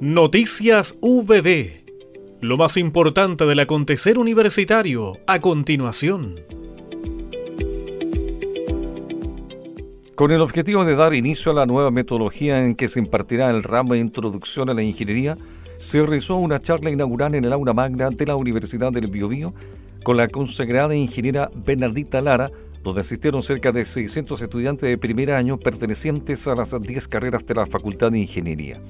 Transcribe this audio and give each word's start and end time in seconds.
Noticias 0.00 0.96
VB. 1.00 1.70
Lo 2.40 2.56
más 2.56 2.76
importante 2.76 3.44
del 3.46 3.58
acontecer 3.58 4.16
universitario 4.16 5.18
a 5.26 5.40
continuación. 5.40 6.36
Con 10.14 10.30
el 10.30 10.40
objetivo 10.40 10.84
de 10.84 10.94
dar 10.94 11.14
inicio 11.14 11.52
a 11.52 11.54
la 11.54 11.66
nueva 11.66 11.90
metodología 11.90 12.64
en 12.64 12.76
que 12.76 12.88
se 12.88 13.00
impartirá 13.00 13.50
el 13.50 13.62
ramo 13.64 13.94
de 13.94 14.00
introducción 14.00 14.70
a 14.70 14.74
la 14.74 14.82
ingeniería, 14.82 15.36
se 15.78 16.00
realizó 16.00 16.36
una 16.36 16.62
charla 16.62 16.90
inaugural 16.90 17.34
en 17.34 17.44
el 17.44 17.52
aula 17.52 17.72
magna 17.72 18.10
de 18.10 18.26
la 18.26 18.36
Universidad 18.36 18.92
del 18.92 19.08
Biobío 19.08 19.52
con 20.04 20.16
la 20.16 20.28
consagrada 20.28 20.94
ingeniera 20.94 21.50
Bernardita 21.54 22.20
Lara, 22.20 22.50
donde 22.82 23.00
asistieron 23.00 23.42
cerca 23.42 23.72
de 23.72 23.84
600 23.84 24.40
estudiantes 24.40 24.88
de 24.88 24.98
primer 24.98 25.32
año 25.32 25.58
pertenecientes 25.58 26.46
a 26.48 26.54
las 26.54 26.74
10 26.80 27.08
carreras 27.08 27.44
de 27.46 27.54
la 27.54 27.66
Facultad 27.66 28.12
de 28.12 28.20
Ingeniería. 28.20 28.80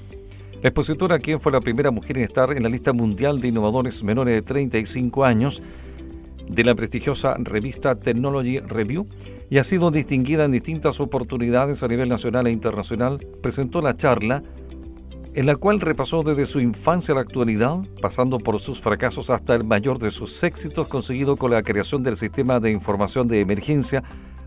La 0.62 0.70
expositora, 0.70 1.18
quien 1.20 1.40
fue 1.40 1.52
la 1.52 1.60
primera 1.60 1.90
mujer 1.90 2.18
en 2.18 2.24
estar 2.24 2.50
en 2.52 2.62
la 2.64 2.68
lista 2.68 2.92
mundial 2.92 3.40
de 3.40 3.48
innovadores 3.48 4.02
menores 4.02 4.34
de 4.34 4.42
35 4.42 5.24
años 5.24 5.62
de 6.48 6.64
la 6.64 6.74
prestigiosa 6.74 7.36
revista 7.38 7.94
Technology 7.94 8.58
Review 8.58 9.06
y 9.50 9.58
ha 9.58 9.64
sido 9.64 9.91
distinguida 9.91 10.44
en 10.44 10.52
distintas 10.52 11.00
oportunidades 11.00 11.82
a 11.82 11.88
nivel 11.88 12.08
nacional 12.08 12.46
e 12.46 12.50
internacional, 12.50 13.24
presentó 13.41 13.80
la 13.80 13.96
charla 13.96 14.42
en 15.34 15.46
la 15.46 15.56
cual 15.56 15.80
repasó 15.80 16.23
desde 16.23 16.46
su 16.46 16.60
infancia 16.60 17.12
a 17.12 17.16
la 17.16 17.20
actualidad, 17.23 17.78
pasando 18.00 18.38
por 18.38 18.59
sus 18.60 18.80
fracasos 18.80 19.30
hasta 19.30 19.55
el 19.55 19.64
mayor 19.64 19.98
de 19.98 20.10
sus 20.10 20.42
éxitos 20.42 20.88
conseguido 20.88 21.36
con 21.36 21.50
la 21.50 21.62
creación 21.62 22.02
del 22.02 22.16
sistema 22.16 22.60
de 22.60 22.70
información 22.70 23.28
de 23.28 23.41
emergencia 23.41 24.02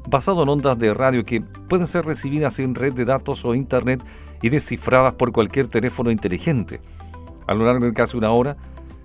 basado 0.10 0.44
en 0.44 0.50
ondas 0.50 0.78
de 0.80 0.94
radio 0.94 1.24
que 1.24 1.42
pueden 1.42 1.88
ser 1.88 2.06
recibidas 2.06 2.60
en 2.60 2.76
red 2.76 2.94
de 2.94 3.06
datos 3.06 3.46
o 3.46 3.56
internet 3.56 4.02
y 4.42 4.50
descifradas 4.50 5.14
por 5.14 5.32
cualquier 5.32 5.68
teléfono 5.68 6.12
inteligente. 6.12 6.82
A 7.48 7.54
lo 7.54 7.66
largo 7.66 7.86
de 7.86 7.94
casi 7.94 8.18
una 8.18 8.32
hora, 8.32 8.58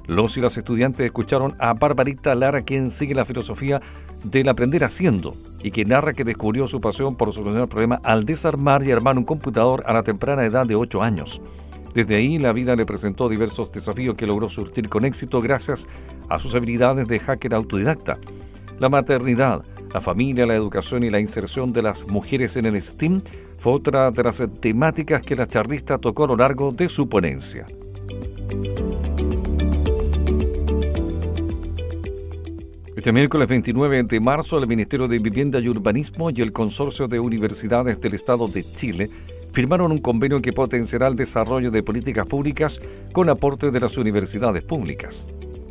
los 0.07 0.37
y 0.37 0.41
las 0.41 0.57
estudiantes 0.57 1.05
escucharon 1.05 1.57
a 1.59 1.75
Barbarita 1.75 2.35
Lara, 2.35 2.63
quien 2.63 2.91
sigue 2.91 3.15
la 3.15 3.25
filosofía 3.25 3.83
del 4.23 4.49
aprender 4.49 4.85
haciendo 4.85 5.35
y 5.63 5.73
que 5.73 5.85
narra 5.85 6.15
que 6.15 6.25
descubrió 6.25 6.67
su 6.67 6.81
pasión 6.81 7.17
por 7.17 7.33
solucionar 7.33 7.69
problemas 7.69 8.01
al 8.05 8.25
desarmar 8.25 8.85
y 8.85 8.93
armar 8.93 9.19
un 9.19 9.25
computador 9.25 9.83
a 9.87 9.93
la 9.93 10.03
temprana 10.03 10.45
edad 10.45 10.67
de 10.67 10.77
8 10.77 11.03
años. 11.03 11.41
Desde 11.97 12.17
ahí 12.17 12.39
la 12.39 12.53
vida 12.53 12.77
le 12.77 12.85
presentó 12.85 13.27
diversos 13.27 13.73
desafíos 13.73 14.17
que 14.17 14.27
logró 14.27 14.51
surtir 14.51 14.91
con 14.91 15.07
éxito 15.07 15.41
gracias 15.41 15.89
a 16.29 16.39
sus 16.39 16.55
habilidades 16.55 17.09
de 17.09 17.19
hacker 17.19 17.55
autodidacta. 17.55 18.19
La 18.79 18.91
maternidad, 18.91 19.65
la 19.95 20.03
familia, 20.03 20.45
la 20.45 20.55
educación 20.55 21.05
y 21.05 21.11
la 21.11 21.21
inserción 21.21 21.73
de 21.73 21.81
las 21.81 22.07
mujeres 22.07 22.59
en 22.59 22.67
el 22.67 22.83
STEAM 22.83 23.23
fue 23.57 23.73
otra 23.73 24.11
de 24.11 24.23
las 24.23 24.43
temáticas 24.61 25.23
que 25.23 25.37
la 25.37 25.47
charlista 25.47 25.97
tocó 25.97 26.25
a 26.25 26.27
lo 26.27 26.37
largo 26.37 26.71
de 26.71 26.91
su 26.91 27.09
ponencia. 27.09 27.67
Este 32.95 33.11
miércoles 33.11 33.49
29 33.49 34.03
de 34.03 34.21
marzo, 34.21 34.59
el 34.59 34.67
Ministerio 34.67 35.09
de 35.09 35.19
Vivienda 35.19 35.61
y 35.61 35.69
Urbanismo 35.71 36.29
y 36.29 36.43
el 36.43 36.53
Consorcio 36.53 37.09
de 37.09 37.19
Universidades 37.19 37.99
del 38.03 38.13
Estado 38.13 38.49
de 38.49 38.65
Chile 38.65 39.09
firmaron 39.57 39.91
un 39.91 40.01
convenio 40.01 40.43
que 40.43 40.53
potenciará 40.53 41.09
el 41.09 41.17
desarrollo 41.17 41.71
de 41.71 41.83
políticas 41.83 42.27
públicas 42.27 42.79
con 43.15 43.31
aporte 43.31 43.71
de 43.71 43.81
las 43.81 43.97
universidades 43.97 44.63
públicas. 44.63 45.27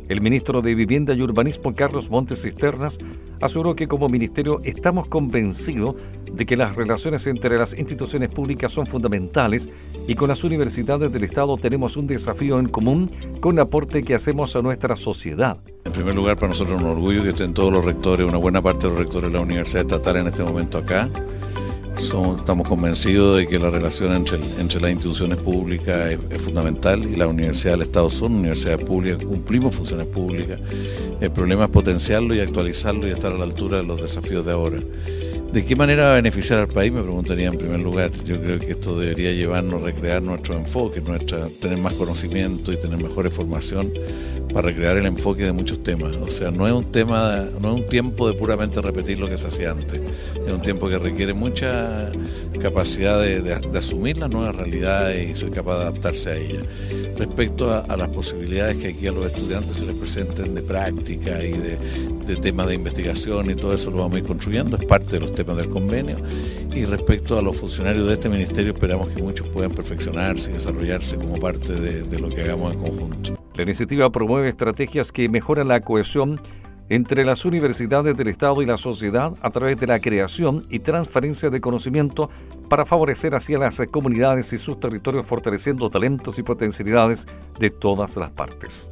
El 0.08 0.20
ministro 0.20 0.60
de 0.60 0.74
Vivienda 0.74 1.14
y 1.14 1.22
Urbanismo, 1.22 1.72
Carlos 1.72 2.10
Montes 2.10 2.42
Cisternas, 2.42 2.98
aseguró 3.40 3.76
que 3.76 3.86
como 3.86 4.08
ministerio 4.08 4.60
estamos 4.64 5.06
convencidos 5.06 5.94
de 6.32 6.44
que 6.44 6.56
las 6.56 6.74
relaciones 6.74 7.28
entre 7.28 7.56
las 7.58 7.78
instituciones 7.78 8.28
públicas 8.28 8.72
son 8.72 8.88
fundamentales 8.88 9.70
y 10.08 10.16
con 10.16 10.30
las 10.30 10.42
universidades 10.42 11.12
del 11.12 11.22
Estado 11.22 11.56
tenemos 11.56 11.96
un 11.96 12.08
desafío 12.08 12.58
en 12.58 12.68
común 12.68 13.08
con 13.38 13.54
el 13.54 13.60
aporte 13.60 14.02
que 14.02 14.16
hacemos 14.16 14.56
a 14.56 14.62
nuestra 14.62 14.96
sociedad. 14.96 15.58
En 15.84 15.92
primer 15.92 16.16
lugar, 16.16 16.34
para 16.34 16.48
nosotros 16.48 16.76
es 16.76 16.84
un 16.84 16.90
orgullo 16.90 17.22
que 17.22 17.28
estén 17.28 17.54
todos 17.54 17.72
los 17.72 17.84
rectores, 17.84 18.26
una 18.26 18.38
buena 18.38 18.60
parte 18.60 18.88
de 18.88 18.94
los 18.94 18.98
rectores 18.98 19.30
de 19.30 19.38
la 19.38 19.44
Universidad 19.44 19.82
Estatal 19.82 20.16
en 20.16 20.26
este 20.26 20.42
momento 20.42 20.78
acá 20.78 21.08
estamos 21.98 22.68
convencidos 22.68 23.38
de 23.38 23.46
que 23.46 23.58
la 23.58 23.70
relación 23.70 24.14
entre, 24.14 24.38
las 24.38 24.90
instituciones 24.90 25.38
públicas 25.38 26.12
es, 26.30 26.40
fundamental 26.42 27.02
y 27.02 27.16
la 27.16 27.26
universidad 27.26 27.72
del 27.72 27.82
Estado 27.82 28.10
son 28.10 28.34
universidades 28.34 28.84
públicas, 28.84 29.24
cumplimos 29.24 29.74
funciones 29.74 30.06
públicas. 30.06 30.60
El 31.20 31.30
problema 31.30 31.64
es 31.64 31.70
potenciarlo 31.70 32.34
y 32.34 32.40
actualizarlo 32.40 33.08
y 33.08 33.10
estar 33.10 33.32
a 33.32 33.38
la 33.38 33.44
altura 33.44 33.78
de 33.78 33.84
los 33.84 34.00
desafíos 34.00 34.44
de 34.44 34.52
ahora. 34.52 34.80
¿De 35.52 35.64
qué 35.64 35.74
manera 35.74 36.06
va 36.06 36.12
a 36.12 36.14
beneficiar 36.16 36.58
al 36.58 36.68
país? 36.68 36.92
Me 36.92 37.02
preguntaría 37.02 37.48
en 37.48 37.56
primer 37.56 37.80
lugar. 37.80 38.10
Yo 38.24 38.40
creo 38.40 38.58
que 38.58 38.72
esto 38.72 38.98
debería 38.98 39.32
llevarnos 39.32 39.82
a 39.82 39.86
recrear 39.86 40.22
nuestro 40.22 40.54
enfoque, 40.54 41.00
nuestra, 41.00 41.48
tener 41.60 41.78
más 41.78 41.94
conocimiento 41.94 42.72
y 42.72 42.76
tener 42.76 42.98
mejor 42.98 43.30
formación 43.30 43.92
para 44.52 44.68
recrear 44.68 44.96
el 44.96 45.06
enfoque 45.06 45.44
de 45.44 45.52
muchos 45.52 45.82
temas. 45.82 46.14
O 46.16 46.30
sea, 46.30 46.50
no 46.50 46.66
es 46.66 46.72
un 46.72 46.90
tema, 46.90 47.48
no 47.60 47.68
es 47.68 47.74
un 47.82 47.88
tiempo 47.88 48.28
de 48.28 48.34
puramente 48.34 48.80
repetir 48.80 49.18
lo 49.18 49.28
que 49.28 49.38
se 49.38 49.48
hacía 49.48 49.70
antes. 49.70 50.00
Es 50.46 50.52
un 50.52 50.62
tiempo 50.62 50.88
que 50.88 50.98
requiere 50.98 51.32
mucha 51.32 52.10
capacidad 52.60 53.20
de, 53.20 53.52
asumir 53.76 54.18
las 54.18 54.30
nuevas 54.30 54.56
realidades 54.56 55.30
y 55.30 55.36
ser 55.36 55.50
capaz 55.50 55.76
de 55.76 55.82
adaptarse 55.82 56.30
a 56.30 56.36
ellas. 56.36 56.64
Respecto 57.16 57.72
a, 57.72 57.96
las 57.96 58.08
posibilidades 58.08 58.76
que 58.76 58.88
aquí 58.88 59.06
a 59.06 59.12
los 59.12 59.26
estudiantes 59.26 59.76
se 59.76 59.86
les 59.86 59.96
presenten 59.96 60.54
de 60.54 60.62
práctica 60.62 61.42
y 61.42 61.52
de, 61.52 61.78
de 62.26 62.36
temas 62.36 62.66
de 62.66 62.74
investigación 62.74 63.50
y 63.50 63.54
todo 63.54 63.72
eso 63.72 63.90
lo 63.90 63.98
vamos 63.98 64.16
a 64.16 64.18
ir 64.18 64.24
construyendo, 64.24 64.76
es 64.76 64.84
parte 64.84 65.12
de 65.12 65.20
los 65.20 65.34
temas 65.34 65.56
del 65.56 65.68
convenio. 65.68 66.16
Y 66.74 66.84
respecto 66.84 67.38
a 67.38 67.42
los 67.42 67.56
funcionarios 67.56 68.06
de 68.06 68.14
este 68.14 68.28
ministerio, 68.28 68.72
esperamos 68.72 69.08
que 69.10 69.22
muchos 69.22 69.48
puedan 69.48 69.72
perfeccionarse 69.72 70.50
y 70.50 70.54
desarrollarse 70.54 71.16
como 71.16 71.38
parte 71.38 71.72
de, 71.72 72.02
de 72.02 72.18
lo 72.18 72.28
que 72.28 72.42
hagamos 72.42 72.74
en 72.74 72.80
conjunto. 72.80 73.38
La 73.54 73.62
iniciativa 73.62 74.10
promueve 74.10 74.48
estrategias 74.48 75.12
que 75.12 75.28
mejoran 75.28 75.68
la 75.68 75.80
cohesión 75.80 76.40
entre 76.88 77.24
las 77.24 77.44
universidades 77.44 78.16
del 78.16 78.28
Estado 78.28 78.62
y 78.62 78.66
la 78.66 78.76
sociedad 78.76 79.32
a 79.40 79.50
través 79.50 79.78
de 79.80 79.86
la 79.86 79.98
creación 79.98 80.64
y 80.70 80.80
transferencia 80.80 81.50
de 81.50 81.60
conocimiento 81.60 82.30
para 82.68 82.84
favorecer 82.84 83.34
hacia 83.34 83.58
las 83.58 83.80
comunidades 83.90 84.52
y 84.52 84.58
sus 84.58 84.78
territorios 84.78 85.26
fortaleciendo 85.26 85.90
talentos 85.90 86.38
y 86.38 86.42
potencialidades 86.42 87.26
de 87.58 87.70
todas 87.70 88.16
las 88.16 88.30
partes. 88.30 88.90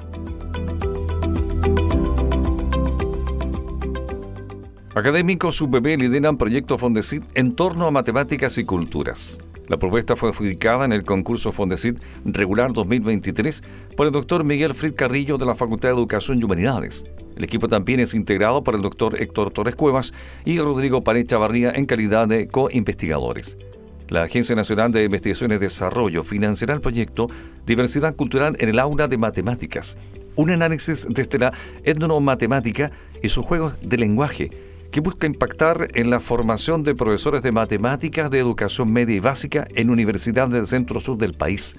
Académicos 4.97 5.61
UPB 5.61 5.99
lideran 5.99 6.39
proyecto 6.39 6.79
Fondesit 6.79 7.25
en 7.35 7.57
torno 7.57 7.89
a 7.89 7.91
matemáticas 7.91 8.59
y 8.59 8.65
culturas. 8.65 9.41
La 9.67 9.77
propuesta 9.77 10.15
fue 10.15 10.29
adjudicada 10.29 10.85
en 10.85 10.93
el 10.93 11.03
concurso 11.03 11.51
Fondesit 11.51 12.01
regular 12.25 12.73
2023 12.73 13.65
por 13.97 14.07
el 14.07 14.13
doctor 14.13 14.45
Miguel 14.45 14.73
Frid 14.73 14.95
Carrillo 14.95 15.37
de 15.37 15.47
la 15.47 15.57
Facultad 15.57 15.89
de 15.89 15.97
Educación 15.97 16.39
y 16.39 16.45
Humanidades. 16.45 17.05
El 17.35 17.43
equipo 17.43 17.67
también 17.67 17.99
es 17.99 18.15
integrado 18.15 18.63
por 18.63 18.77
el 18.77 18.83
doctor 18.83 19.21
Héctor 19.21 19.51
Torres 19.51 19.75
Cuevas 19.75 20.15
y 20.45 20.61
Rodrigo 20.61 21.03
Pared 21.03 21.27
Chavarría 21.27 21.73
en 21.73 21.87
calidad 21.87 22.29
de 22.29 22.47
co-investigadores. 22.47 23.59
La 24.07 24.23
Agencia 24.23 24.55
Nacional 24.55 24.93
de 24.93 25.07
Investigaciones 25.07 25.57
y 25.57 25.61
Desarrollo 25.63 26.23
financiará 26.23 26.73
el 26.73 26.81
proyecto 26.81 27.29
Diversidad 27.67 28.15
Cultural 28.15 28.57
en 28.61 28.69
el 28.69 28.79
Aula 28.79 29.09
de 29.09 29.19
Matemáticas, 29.19 29.99
un 30.37 30.51
análisis 30.51 31.05
desde 31.11 31.41
la 31.41 31.53
etnomatemática 31.83 32.93
y 33.21 33.29
sus 33.29 33.45
juegos 33.45 33.77
de 33.83 33.97
lenguaje 33.97 34.74
que 34.95 35.01
busca 35.01 35.27
impactar 35.27 35.89
en 35.95 36.09
la 36.09 36.21
formación 36.21 36.85
de 36.85 36.95
profesores 36.95 37.43
de 37.43 37.51
matemáticas 37.51 38.31
de 38.31 38.39
educación 38.39 38.93
media 38.93 39.17
y 39.17 39.19
básica 39.19 39.67
en 39.75 39.91
universidades 39.91 40.53
del 40.53 40.69
centro 40.69 41.01
sur 41.01 41.19
del 41.19 41.35
país. 41.35 41.77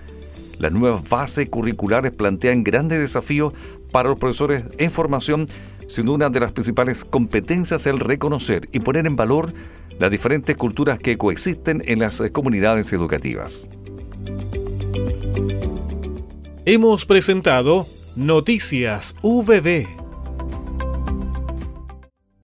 Las 0.59 0.73
nuevas 0.73 1.07
bases 1.07 1.47
curriculares 1.47 2.11
plantean 2.11 2.65
grandes 2.65 2.99
desafíos 2.99 3.53
para 3.93 4.09
los 4.09 4.19
profesores 4.19 4.65
en 4.79 4.91
formación, 4.91 5.47
siendo 5.87 6.13
una 6.13 6.29
de 6.29 6.41
las 6.41 6.51
principales 6.51 7.05
competencias 7.05 7.87
el 7.87 8.01
reconocer 8.01 8.67
y 8.73 8.81
poner 8.81 9.07
en 9.07 9.15
valor 9.15 9.53
las 9.97 10.11
diferentes 10.11 10.57
culturas 10.57 10.99
que 10.99 11.17
coexisten 11.17 11.83
en 11.85 11.99
las 11.99 12.21
comunidades 12.33 12.91
educativas. 12.91 13.69
Hemos 16.65 17.05
presentado 17.05 17.87
Noticias 18.17 19.15
VB 19.23 20.04